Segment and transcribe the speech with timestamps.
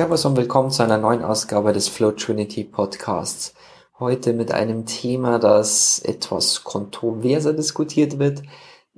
[0.00, 3.52] Servus und willkommen zu einer neuen Ausgabe des Flow Trinity Podcasts.
[3.98, 8.40] Heute mit einem Thema, das etwas kontroverser diskutiert wird.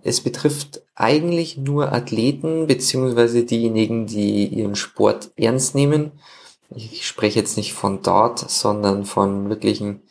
[0.01, 6.13] Es betrifft eigentlich nur Athleten beziehungsweise diejenigen, die ihren Sport ernst nehmen.
[6.73, 10.05] Ich spreche jetzt nicht von Dart, sondern von wirklichen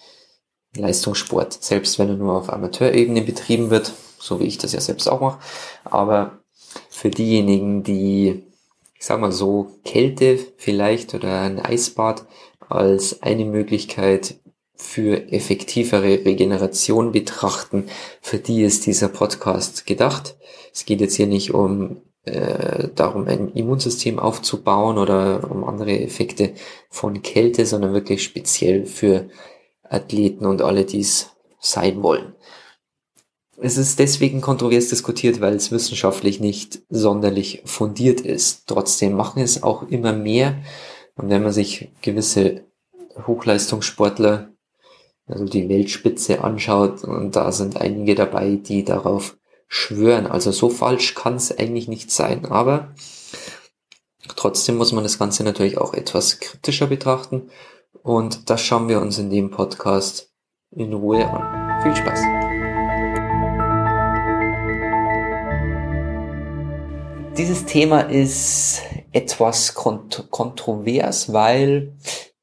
[0.76, 5.08] Leistungssport, selbst wenn er nur auf Amateurebene betrieben wird, so wie ich das ja selbst
[5.08, 5.40] auch mache.
[5.86, 6.40] Aber
[6.90, 8.51] für diejenigen, die
[9.02, 12.28] ich sag mal so, Kälte vielleicht oder ein Eisbad
[12.70, 14.36] als eine Möglichkeit
[14.76, 17.86] für effektivere Regeneration betrachten.
[18.22, 20.38] Für die ist dieser Podcast gedacht.
[20.72, 26.54] Es geht jetzt hier nicht um äh, darum, ein Immunsystem aufzubauen oder um andere Effekte
[26.92, 29.30] von Kälte, sondern wirklich speziell für
[29.82, 32.36] Athleten und alle, die es sein wollen.
[33.64, 38.64] Es ist deswegen kontrovers diskutiert, weil es wissenschaftlich nicht sonderlich fundiert ist.
[38.66, 40.58] Trotzdem machen es auch immer mehr.
[41.16, 42.66] Und wenn man sich gewisse
[43.28, 44.50] Hochleistungssportler,
[45.28, 50.26] also die Weltspitze anschaut, und da sind einige dabei, die darauf schwören.
[50.26, 52.46] Also so falsch kann es eigentlich nicht sein.
[52.46, 52.96] Aber
[54.38, 57.52] trotzdem muss man das Ganze natürlich auch etwas kritischer betrachten.
[58.02, 60.32] Und das schauen wir uns in dem Podcast
[60.72, 61.84] in Ruhe an.
[61.84, 62.41] Viel Spaß!
[67.38, 68.82] Dieses Thema ist
[69.14, 71.94] etwas kont kontrovers, weil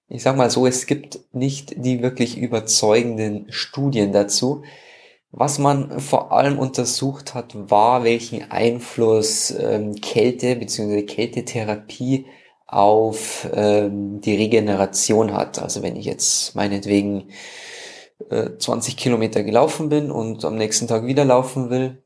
[0.08, 4.62] ich sag mal so, es gibt nicht die wirklich überzeugenden Studien dazu.
[5.30, 11.02] Was man vor allem untersucht hat, war, welchen Einfluss ähm, Kälte bzw.
[11.02, 12.24] Kältetherapie
[12.66, 15.58] auf ähm, die Regeneration hat.
[15.58, 17.28] Also wenn ich jetzt meinetwegen
[18.30, 22.02] äh, 20 Kilometer gelaufen bin und am nächsten Tag wieder laufen will,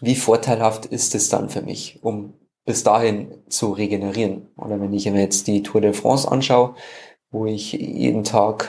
[0.00, 2.34] wie vorteilhaft ist es dann für mich, um
[2.64, 4.48] bis dahin zu regenerieren?
[4.56, 6.74] Oder wenn ich mir jetzt die Tour de France anschaue,
[7.30, 8.68] wo ich jeden Tag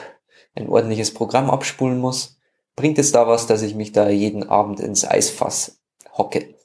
[0.56, 2.38] ein ordentliches Programm abspulen muss,
[2.76, 5.82] bringt es da was, dass ich mich da jeden Abend ins Eisfass
[6.18, 6.56] hocke?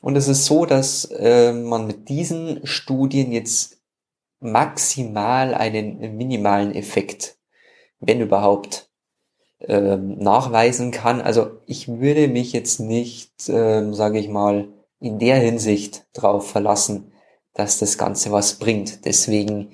[0.00, 3.82] Und es ist so, dass äh, man mit diesen Studien jetzt
[4.40, 7.36] maximal einen minimalen Effekt,
[7.98, 8.89] wenn überhaupt,
[9.66, 11.20] ähm, nachweisen kann.
[11.20, 14.68] Also ich würde mich jetzt nicht, ähm, sage ich mal,
[15.00, 17.12] in der Hinsicht darauf verlassen,
[17.54, 19.04] dass das Ganze was bringt.
[19.04, 19.70] Deswegen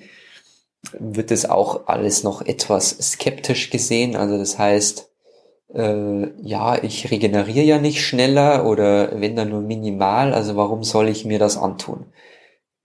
[0.97, 4.15] wird es auch alles noch etwas skeptisch gesehen.
[4.15, 5.09] Also das heißt,
[5.73, 11.09] äh, ja, ich regeneriere ja nicht schneller oder wenn dann nur minimal, also warum soll
[11.09, 12.07] ich mir das antun?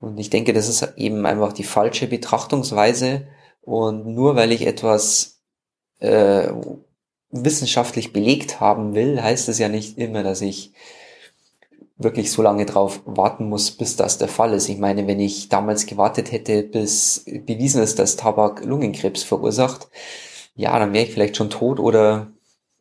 [0.00, 3.28] Und ich denke, das ist eben einfach die falsche Betrachtungsweise.
[3.60, 5.42] Und nur weil ich etwas
[6.00, 6.48] äh,
[7.32, 10.72] wissenschaftlich belegt haben will, heißt es ja nicht immer, dass ich
[11.96, 14.68] wirklich so lange drauf warten muss, bis das der Fall ist.
[14.68, 19.88] Ich meine, wenn ich damals gewartet hätte, bis bewiesen ist, dass Tabak Lungenkrebs verursacht,
[20.54, 22.32] ja, dann wäre ich vielleicht schon tot oder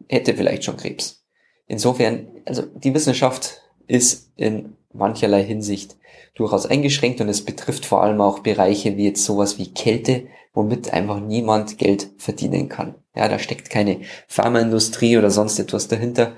[0.10, 1.24] hätte vielleicht schon Krebs.
[1.68, 5.98] Insofern, also die Wissenschaft ist in mancherlei Hinsicht
[6.36, 10.94] durchaus eingeschränkt und es betrifft vor allem auch Bereiche wie jetzt sowas wie Kälte, womit
[10.94, 12.96] einfach niemand Geld verdienen kann.
[13.16, 16.36] Ja, da steckt keine Pharmaindustrie oder sonst etwas dahinter,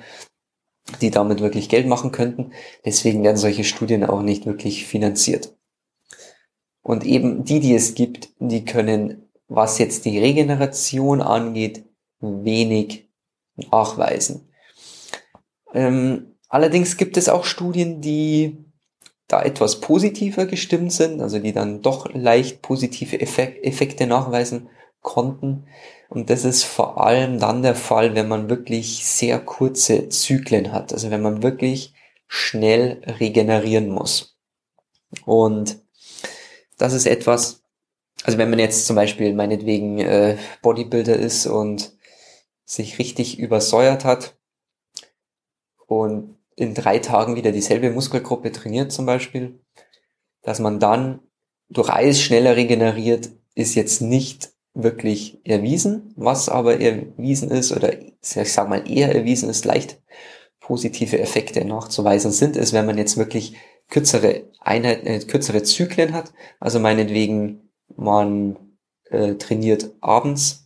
[1.01, 2.51] die damit wirklich Geld machen könnten.
[2.85, 5.55] Deswegen werden solche Studien auch nicht wirklich finanziert.
[6.81, 11.85] Und eben die, die es gibt, die können, was jetzt die Regeneration angeht,
[12.19, 13.09] wenig
[13.55, 14.49] nachweisen.
[15.73, 18.63] Ähm, allerdings gibt es auch Studien, die
[19.27, 24.69] da etwas positiver gestimmt sind, also die dann doch leicht positive Effekte nachweisen
[25.01, 25.65] konnten.
[26.09, 30.93] Und das ist vor allem dann der Fall, wenn man wirklich sehr kurze Zyklen hat,
[30.93, 31.95] also wenn man wirklich
[32.27, 34.37] schnell regenerieren muss.
[35.25, 35.79] Und
[36.77, 37.63] das ist etwas,
[38.23, 41.93] also wenn man jetzt zum Beispiel meinetwegen äh, Bodybuilder ist und
[42.63, 44.35] sich richtig übersäuert hat
[45.87, 49.59] und in drei Tagen wieder dieselbe Muskelgruppe trainiert zum Beispiel,
[50.41, 51.19] dass man dann
[51.69, 56.13] durch Eis schneller regeneriert, ist jetzt nicht wirklich erwiesen.
[56.15, 60.01] Was aber erwiesen ist, oder ich sag mal eher erwiesen ist, leicht
[60.59, 63.55] positive Effekte nachzuweisen sind, ist, wenn man jetzt wirklich
[63.89, 66.33] kürzere Einheiten, äh, kürzere Zyklen hat.
[66.59, 68.57] Also meinetwegen, man
[69.09, 70.62] äh, trainiert abends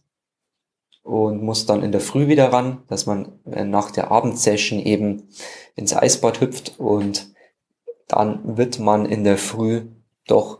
[1.07, 5.29] und muss dann in der Früh wieder ran, dass man äh, nach der Abendsession eben
[5.75, 7.33] ins Eisbad hüpft und
[8.09, 9.83] dann wird man in der Früh
[10.27, 10.59] doch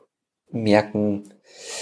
[0.49, 1.33] merken,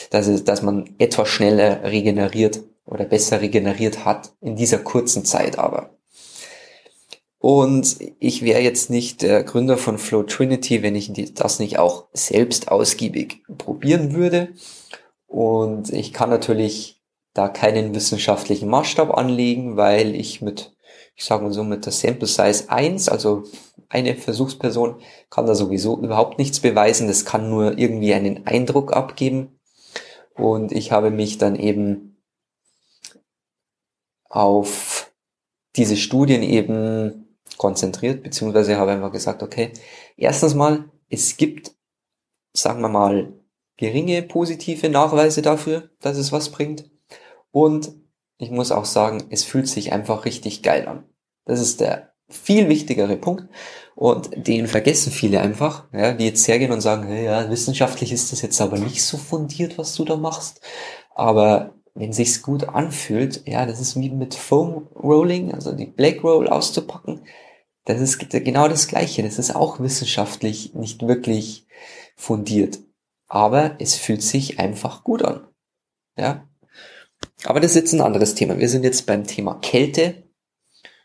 [0.09, 5.59] dass, es, dass man etwas schneller regeneriert oder besser regeneriert hat in dieser kurzen Zeit
[5.59, 5.91] aber.
[7.38, 12.06] Und ich wäre jetzt nicht der Gründer von Flow Trinity, wenn ich das nicht auch
[12.13, 14.50] selbst ausgiebig probieren würde.
[15.27, 16.94] Und ich kann natürlich
[17.35, 20.73] da keinen wissenschaftlichen Maßstab anlegen, weil ich mit,
[21.15, 23.43] ich sage mal so, mit der Sample Size 1, also
[23.89, 27.07] eine Versuchsperson, kann da sowieso überhaupt nichts beweisen.
[27.07, 29.59] Das kann nur irgendwie einen Eindruck abgeben.
[30.33, 32.17] Und ich habe mich dann eben
[34.29, 35.11] auf
[35.75, 39.73] diese Studien eben konzentriert, beziehungsweise habe einfach gesagt, okay,
[40.15, 41.73] erstens mal, es gibt,
[42.53, 43.33] sagen wir mal,
[43.75, 46.94] geringe positive Nachweise dafür, dass es was bringt.
[47.55, 47.93] Und
[48.37, 51.05] ich muss auch sagen, es fühlt sich einfach richtig geil an.
[51.45, 53.47] Das ist der viel wichtigere Punkt.
[53.95, 58.33] Und den vergessen viele einfach, ja, die jetzt hergehen und sagen, hey, ja, wissenschaftlich ist
[58.33, 60.59] das jetzt aber nicht so fundiert, was du da machst.
[61.13, 66.25] Aber wenn sich's gut anfühlt, ja, das ist wie mit Foam Rolling, also die Black
[66.25, 67.21] Roll auszupacken.
[67.85, 69.23] Das ist genau das Gleiche.
[69.23, 71.67] Das ist auch wissenschaftlich nicht wirklich
[72.17, 72.79] fundiert
[73.27, 75.47] aber es fühlt sich einfach gut an.
[76.17, 76.47] Ja.
[77.45, 78.57] Aber das ist jetzt ein anderes Thema.
[78.57, 80.23] Wir sind jetzt beim Thema Kälte.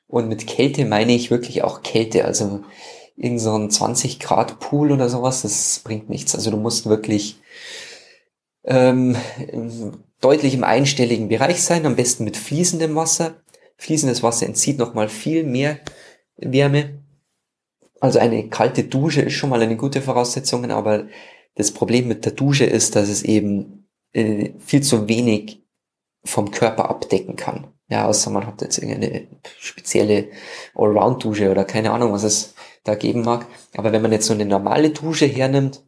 [0.06, 2.24] Und mit Kälte meine ich wirklich auch Kälte.
[2.24, 2.62] Also
[3.16, 6.34] irgend so ein 20 Grad Pool oder sowas, das bringt nichts.
[6.34, 7.36] Also du musst wirklich
[8.64, 9.16] ähm,
[10.20, 13.42] deutlich im einstelligen Bereich sein, am besten mit fließendem Wasser.
[13.76, 15.78] Fließendes Wasser entzieht nochmal viel mehr
[16.36, 17.02] Wärme.
[18.00, 21.06] Also eine kalte Dusche ist schon mal eine gute Voraussetzung, aber
[21.54, 25.59] das Problem mit der Dusche ist, dass es eben äh, viel zu wenig
[26.24, 27.68] vom Körper abdecken kann.
[27.88, 29.26] Ja, außer man hat jetzt irgendeine
[29.58, 30.28] spezielle
[30.74, 33.46] Allround-Dusche oder keine Ahnung, was es da geben mag.
[33.76, 35.82] Aber wenn man jetzt so eine normale Dusche hernimmt,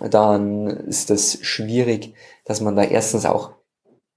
[0.00, 2.14] dann ist das schwierig,
[2.44, 3.52] dass man da erstens auch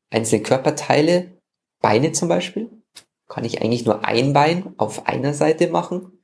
[0.10, 1.38] einzelne Körperteile,
[1.82, 2.70] Beine zum Beispiel,
[3.28, 6.22] kann ich eigentlich nur ein Bein auf einer Seite machen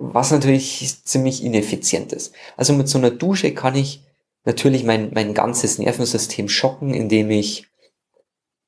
[0.00, 2.34] was natürlich ziemlich ineffizient ist.
[2.56, 4.02] Also mit so einer Dusche kann ich
[4.44, 7.69] natürlich mein, mein ganzes Nervensystem schocken, indem ich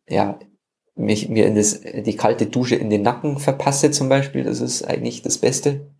[0.08, 0.38] ja,
[0.94, 4.44] mich, mir in das, die kalte Dusche in den Nacken verpasse zum Beispiel.
[4.44, 5.90] Das ist eigentlich das Beste,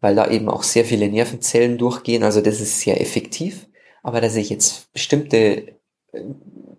[0.00, 2.22] weil da eben auch sehr viele Nervenzellen durchgehen.
[2.22, 3.68] Also das ist sehr effektiv.
[4.02, 5.78] Aber dass ich jetzt bestimmte
[6.12, 6.20] äh,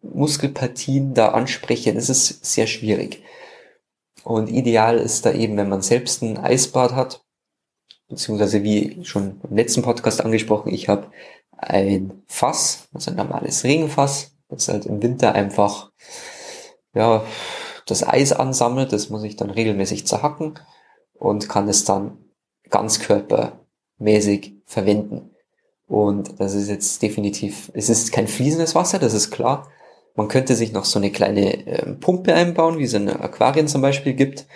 [0.04, 3.24] Muskelpartien da anspreche, das ist sehr schwierig.
[4.24, 7.24] Und ideal ist da eben, wenn man selbst ein Eisbad hat,
[8.08, 11.12] beziehungsweise wie schon im letzten Podcast angesprochen, ich habe
[11.58, 15.92] ein Fass, also ein normales Regenfass, das halt im Winter einfach
[16.94, 17.24] ja,
[17.86, 20.60] das Eis ansammelt, das muss ich dann regelmäßig zerhacken
[21.14, 22.18] und kann es dann
[22.70, 25.32] ganzkörpermäßig verwenden.
[25.88, 29.70] Und das ist jetzt definitiv, es ist kein fließendes Wasser, das ist klar,
[30.16, 33.82] man könnte sich noch so eine kleine äh, Pumpe einbauen, wie es in Aquarien zum
[33.82, 34.48] Beispiel gibt.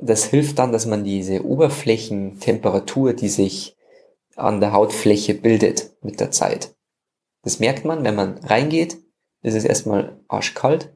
[0.00, 3.76] Das hilft dann, dass man diese Oberflächentemperatur, die sich
[4.36, 6.74] an der Hautfläche bildet mit der Zeit.
[7.48, 8.98] Das merkt man, wenn man reingeht,
[9.40, 10.94] ist es erstmal arschkalt.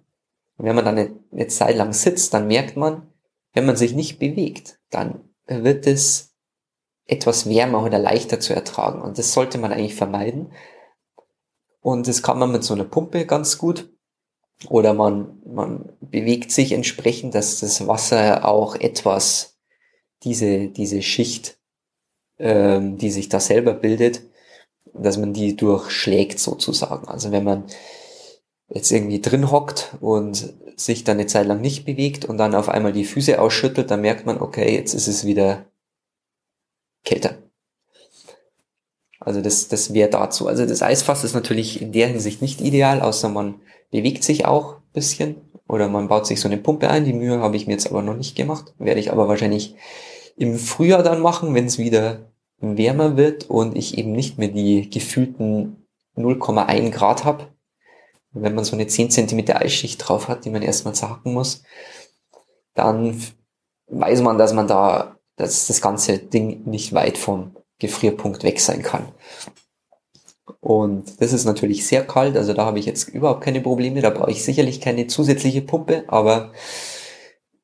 [0.58, 3.10] Und wenn man dann eine, eine Zeit lang sitzt, dann merkt man,
[3.54, 6.34] wenn man sich nicht bewegt, dann wird es
[7.06, 9.00] etwas wärmer oder leichter zu ertragen.
[9.00, 10.52] Und das sollte man eigentlich vermeiden,
[11.81, 13.90] und das kann man mit so einer Pumpe ganz gut.
[14.69, 19.58] Oder man, man bewegt sich entsprechend, dass das Wasser auch etwas
[20.22, 21.56] diese, diese Schicht,
[22.38, 24.20] ähm, die sich da selber bildet,
[24.94, 27.08] dass man die durchschlägt sozusagen.
[27.08, 27.65] Also wenn man
[28.69, 32.69] jetzt irgendwie drin hockt und sich dann eine Zeit lang nicht bewegt und dann auf
[32.69, 35.67] einmal die Füße ausschüttelt, dann merkt man, okay, jetzt ist es wieder
[37.05, 37.37] kälter.
[39.20, 40.49] Also das, das wäre dazu.
[40.49, 44.77] Also das Eisfass ist natürlich in der Hinsicht nicht ideal, außer man bewegt sich auch
[44.93, 45.37] bisschen
[45.69, 47.05] oder man baut sich so eine Pumpe ein.
[47.05, 48.75] Die Mühe habe ich mir jetzt aber noch nicht gemacht.
[48.79, 49.77] Werde ich aber wahrscheinlich
[50.37, 52.31] im Frühjahr dann machen, wenn es wieder
[52.62, 57.48] wärmer wird und ich eben nicht mehr die gefühlten 0,1 Grad habe.
[58.32, 61.64] Wenn man so eine 10 Zentimeter Eisschicht drauf hat, die man erstmal zerhacken muss,
[62.74, 63.20] dann
[63.88, 68.82] weiß man, dass man da, dass das ganze Ding nicht weit vom Gefrierpunkt weg sein
[68.82, 69.08] kann.
[70.60, 74.10] Und das ist natürlich sehr kalt, also da habe ich jetzt überhaupt keine Probleme, da
[74.10, 76.52] brauche ich sicherlich keine zusätzliche Pumpe, aber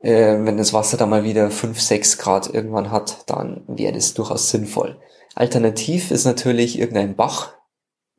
[0.00, 4.14] äh, wenn das Wasser da mal wieder 5, 6 Grad irgendwann hat, dann wäre das
[4.14, 4.96] durchaus sinnvoll.
[5.34, 7.54] Alternativ ist natürlich irgendein Bach,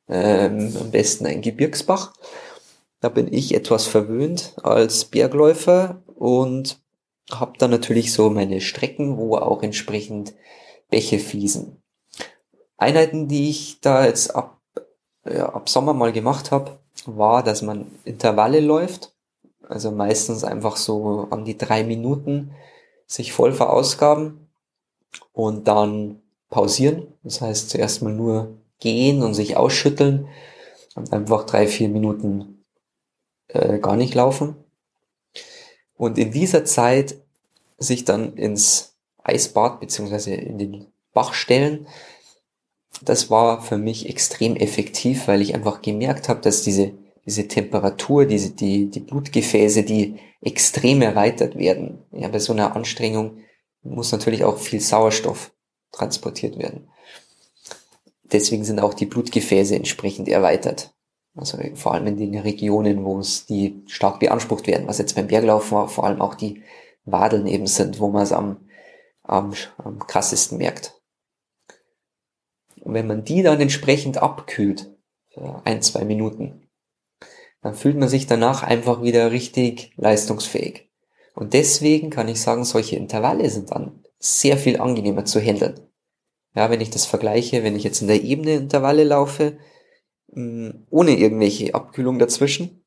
[0.07, 2.13] ähm, am besten ein Gebirgsbach.
[2.99, 6.81] Da bin ich etwas verwöhnt als Bergläufer und
[7.31, 10.33] habe dann natürlich so meine Strecken, wo auch entsprechend
[10.89, 11.81] Bäche fließen.
[12.77, 14.59] Einheiten, die ich da jetzt ab,
[15.25, 19.13] ja, ab Sommer mal gemacht habe, war, dass man Intervalle läuft.
[19.69, 22.51] Also meistens einfach so an die drei Minuten
[23.05, 24.49] sich voll verausgaben
[25.31, 27.07] und dann pausieren.
[27.23, 30.27] Das heißt zuerst mal nur gehen und sich ausschütteln
[30.95, 32.65] und einfach drei, vier Minuten
[33.47, 34.55] äh, gar nicht laufen.
[35.95, 37.17] Und in dieser Zeit
[37.77, 41.87] sich dann ins Eisbad beziehungsweise in den Bach stellen.
[43.01, 46.93] Das war für mich extrem effektiv, weil ich einfach gemerkt habe, dass diese,
[47.29, 52.03] diese Temperatur, diese, die, die Blutgefäße, die extrem erweitert werden.
[52.11, 53.43] Ja, bei so einer Anstrengung
[53.83, 55.53] muss natürlich auch viel Sauerstoff
[55.91, 56.89] transportiert werden.
[58.23, 60.95] Deswegen sind auch die Blutgefäße entsprechend erweitert.
[61.35, 65.27] Also vor allem in den Regionen, wo es die stark beansprucht werden, was jetzt beim
[65.27, 66.63] Berglaufen vor allem auch die
[67.05, 68.67] Wadeln eben sind, wo man es am,
[69.21, 70.99] am, am krassesten merkt.
[72.81, 74.91] Und wenn man die dann entsprechend abkühlt,
[75.63, 76.68] ein, zwei Minuten,
[77.61, 80.89] dann fühlt man sich danach einfach wieder richtig leistungsfähig.
[81.35, 85.79] Und deswegen kann ich sagen, solche Intervalle sind dann sehr viel angenehmer zu handeln.
[86.55, 89.57] Ja, wenn ich das vergleiche, wenn ich jetzt in der Ebene Intervalle laufe,
[90.31, 92.83] mm, ohne irgendwelche Abkühlung dazwischen,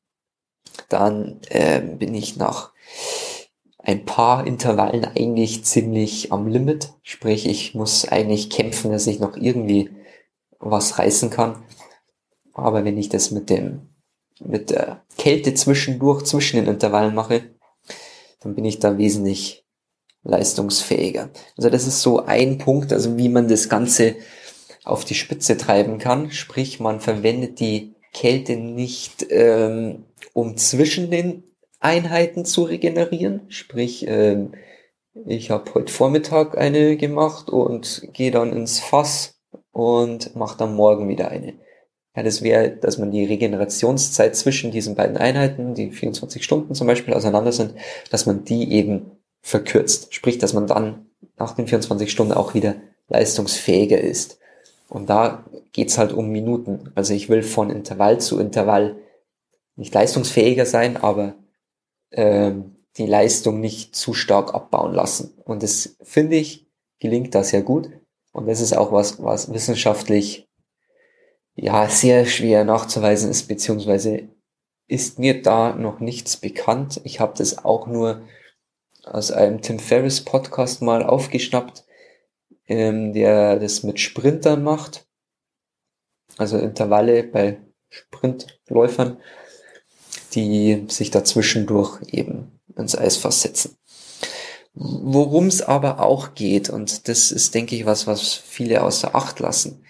[0.89, 2.71] dann äh, bin ich nach
[3.79, 6.93] ein paar Intervallen eigentlich ziemlich am Limit.
[7.01, 9.89] Sprich, ich muss eigentlich kämpfen, dass ich noch irgendwie
[10.59, 11.63] was reißen kann.
[12.53, 13.92] Aber wenn ich das mit dem,
[14.45, 17.43] mit der Kälte zwischendurch, zwischen den Intervallen mache,
[18.41, 19.65] dann bin ich da wesentlich
[20.23, 21.29] leistungsfähiger.
[21.57, 24.15] Also das ist so ein Punkt, also wie man das Ganze
[24.83, 26.31] auf die Spitze treiben kann.
[26.31, 31.43] Sprich, man verwendet die Kälte nicht, ähm, um zwischen den
[31.79, 33.41] Einheiten zu regenerieren.
[33.49, 34.53] Sprich, ähm,
[35.25, 39.39] ich habe heute Vormittag eine gemacht und gehe dann ins Fass
[39.71, 41.53] und mache dann morgen wieder eine.
[42.15, 46.85] Ja, das wäre, dass man die Regenerationszeit zwischen diesen beiden Einheiten, die 24 Stunden zum
[46.85, 47.73] Beispiel auseinander sind,
[48.11, 50.13] dass man die eben verkürzt.
[50.13, 52.75] Sprich, dass man dann nach den 24 Stunden auch wieder
[53.09, 54.39] leistungsfähiger ist.
[54.89, 56.91] Und da geht's halt um Minuten.
[56.93, 58.95] Also ich will von Intervall zu Intervall
[59.75, 61.33] nicht leistungsfähiger sein, aber
[62.11, 65.33] ähm, die Leistung nicht zu stark abbauen lassen.
[65.45, 66.67] Und das finde ich,
[66.99, 67.89] gelingt da sehr gut.
[68.31, 70.47] Und das ist auch was, was wissenschaftlich
[71.55, 74.29] ja sehr schwer nachzuweisen ist, beziehungsweise
[74.87, 77.01] ist mir da noch nichts bekannt.
[77.03, 78.21] Ich habe das auch nur
[79.03, 81.83] aus einem Tim Ferriss Podcast mal aufgeschnappt,
[82.67, 85.05] ähm, der das mit Sprintern macht,
[86.37, 87.57] also Intervalle bei
[87.89, 89.17] Sprintläufern
[90.35, 93.77] die sich dazwischendurch eben ins Eisfass setzen.
[94.73, 99.39] Worum es aber auch geht, und das ist, denke ich, was, was viele außer Acht
[99.39, 99.85] lassen.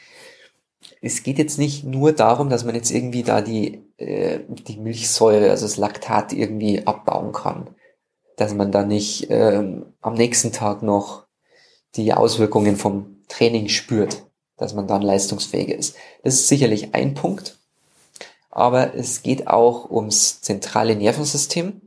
[1.04, 5.50] Es geht jetzt nicht nur darum, dass man jetzt irgendwie da die, äh, die Milchsäure,
[5.50, 7.70] also das Laktat irgendwie abbauen kann.
[8.38, 11.26] Dass man da nicht ähm, am nächsten Tag noch
[11.96, 14.26] die Auswirkungen vom Training spürt,
[14.58, 15.96] dass man dann leistungsfähiger ist.
[16.24, 17.58] Das ist sicherlich ein Punkt
[18.56, 21.82] aber es geht auch ums zentrale Nervensystem.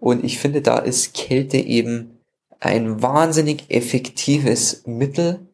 [0.00, 2.20] Und ich finde, da ist Kälte eben
[2.58, 5.51] ein wahnsinnig effektives Mittel,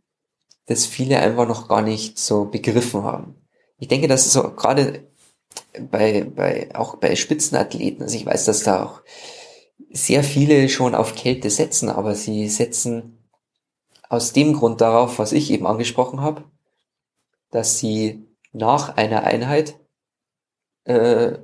[0.68, 3.34] das viele einfach noch gar nicht so begriffen haben.
[3.78, 5.08] Ich denke, dass so gerade
[5.90, 9.02] bei, bei, auch bei Spitzenathleten, also ich weiß, dass da auch
[9.90, 13.18] sehr viele schon auf Kälte setzen, aber sie setzen
[14.10, 16.44] aus dem Grund darauf, was ich eben angesprochen habe,
[17.50, 19.78] dass sie nach einer Einheit
[20.84, 21.38] äh,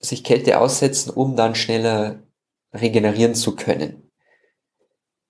[0.00, 2.22] sich Kälte aussetzen, um dann schneller
[2.72, 4.10] regenerieren zu können.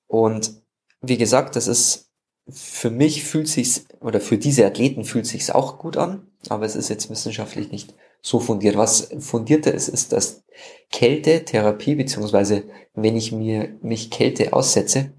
[0.07, 0.63] Und
[1.03, 2.04] wie gesagt, das ist
[2.49, 6.77] für mich fühlt sich's oder für diese Athleten fühlt sich's auch gut an, aber es
[6.77, 8.77] ist jetzt wissenschaftlich nicht so fundiert.
[8.77, 10.45] Was fundierter ist, ist, dass
[10.91, 15.13] Kältetherapie beziehungsweise wenn ich mir mich Kälte aussetze,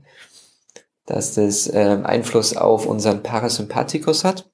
[1.06, 4.52] dass das ähm, Einfluss auf unseren Parasympathikus hat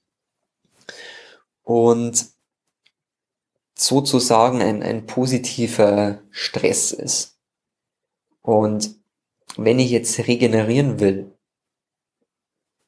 [1.63, 2.25] und
[3.77, 7.37] sozusagen ein, ein positiver Stress ist.
[8.41, 8.95] Und
[9.57, 11.33] wenn ich jetzt regenerieren will,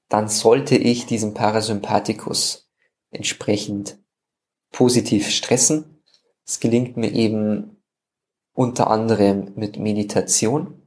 [0.10, 2.70] dann sollte ich diesen Parasympathikus
[3.12, 3.98] entsprechend
[4.72, 6.04] positiv stressen.
[6.46, 7.82] Es gelingt mir eben
[8.54, 10.82] unter anderem mit Meditation,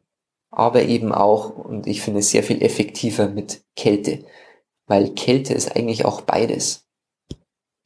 [0.50, 4.24] aber eben auch, und ich finde es sehr viel effektiver mit Kälte,
[4.86, 6.86] weil Kälte ist eigentlich auch beides.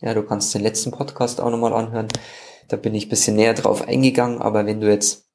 [0.00, 2.08] Ja, du kannst den letzten Podcast auch nochmal anhören.
[2.68, 5.26] Da bin ich bisschen näher drauf eingegangen, aber wenn du jetzt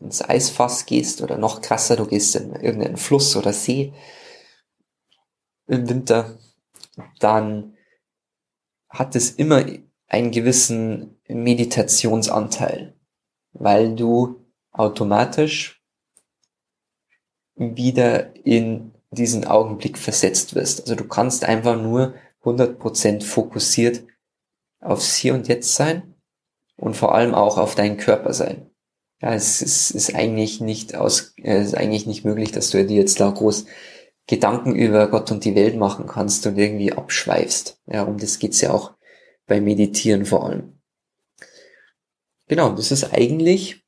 [0.00, 3.92] ins Eisfass gehst oder noch krasser, du gehst in irgendeinen Fluss oder See
[5.66, 6.38] im Winter,
[7.18, 7.76] dann
[8.88, 9.64] hat es immer
[10.08, 12.94] einen gewissen Meditationsanteil.
[13.56, 15.80] weil du automatisch
[17.54, 20.80] wieder in diesen Augenblick versetzt wirst.
[20.82, 24.02] Also du kannst einfach nur 100% fokussiert
[24.80, 26.14] aufs Hier und Jetzt sein
[26.76, 28.70] und vor allem auch auf deinen Körper sein.
[29.22, 32.96] Ja, es ist, ist eigentlich nicht aus, es ist eigentlich nicht möglich, dass du dir
[32.96, 33.66] jetzt da groß
[34.26, 37.78] Gedanken über Gott und die Welt machen kannst und irgendwie abschweifst.
[37.86, 38.92] Ja, um das geht's ja auch
[39.46, 40.80] beim Meditieren vor allem.
[42.48, 43.84] Genau, das ist eigentlich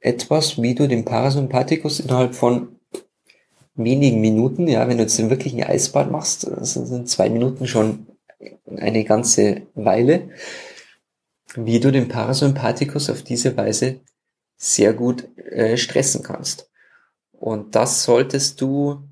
[0.00, 2.78] etwas, wie du den Parasympathikus innerhalb von
[3.74, 8.06] wenigen Minuten, ja, wenn du jetzt wirklich ein Eisbad machst, sind zwei Minuten schon
[8.66, 10.30] eine ganze Weile,
[11.54, 14.00] wie du den Parasympathikus auf diese Weise
[14.56, 16.70] sehr gut äh, stressen kannst.
[17.32, 19.07] Und das solltest du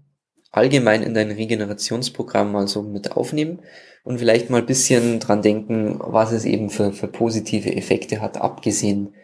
[0.57, 3.61] allgemein in dein Regenerationsprogramm mal so mit aufnehmen
[4.05, 9.15] und vielleicht mal bisschen dran denken, was es eben für, für positive Effekte hat, abgesehen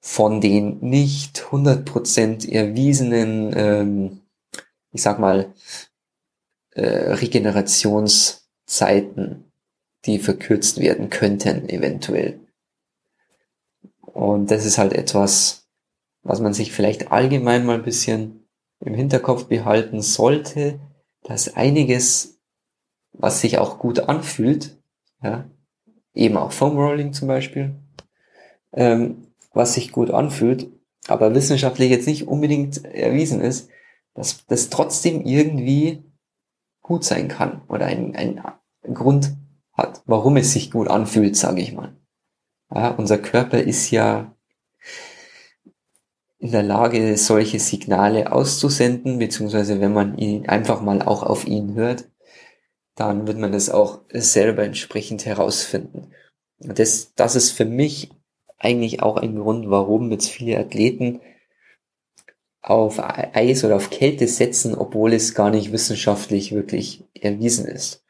[0.00, 4.20] von den nicht 100% erwiesenen, ähm,
[4.92, 5.52] ich sag mal,
[6.70, 9.52] äh, Regenerationszeiten,
[10.06, 12.40] die verkürzt werden könnten, eventuell.
[14.00, 15.68] Und das ist halt etwas,
[16.22, 18.39] was man sich vielleicht allgemein mal ein bisschen
[18.80, 20.80] im Hinterkopf behalten sollte,
[21.22, 22.40] dass einiges,
[23.12, 24.78] was sich auch gut anfühlt,
[25.22, 25.50] ja,
[26.14, 27.74] eben auch Foam Rolling zum Beispiel,
[28.72, 30.68] ähm, was sich gut anfühlt,
[31.08, 33.68] aber wissenschaftlich jetzt nicht unbedingt erwiesen ist,
[34.14, 36.04] dass das trotzdem irgendwie
[36.82, 38.42] gut sein kann oder einen, einen
[38.94, 39.36] Grund
[39.72, 41.96] hat, warum es sich gut anfühlt, sage ich mal.
[42.72, 44.34] Ja, unser Körper ist ja
[46.40, 51.74] in der Lage, solche Signale auszusenden, beziehungsweise wenn man ihn einfach mal auch auf ihn
[51.74, 52.08] hört,
[52.94, 56.12] dann wird man das auch selber entsprechend herausfinden.
[56.58, 58.10] Das, das ist für mich
[58.58, 61.20] eigentlich auch ein Grund, warum jetzt viele Athleten
[62.62, 68.02] auf Eis oder auf Kälte setzen, obwohl es gar nicht wissenschaftlich wirklich erwiesen ist.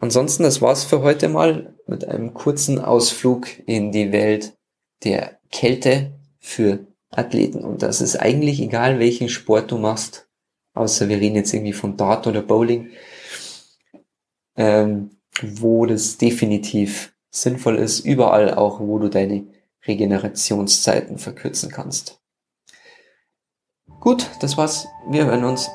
[0.00, 4.56] Ansonsten, das war's für heute mal mit einem kurzen Ausflug in die Welt
[5.02, 7.62] der Kälte für Athleten.
[7.62, 10.28] Und das ist eigentlich egal, welchen Sport du machst,
[10.74, 12.90] außer wir reden jetzt irgendwie von Dart oder Bowling,
[14.56, 15.10] ähm,
[15.42, 19.46] wo das definitiv sinnvoll ist, überall auch, wo du deine
[19.86, 22.20] Regenerationszeiten verkürzen kannst.
[24.00, 24.86] Gut, das war's.
[25.10, 25.68] Wir hören uns.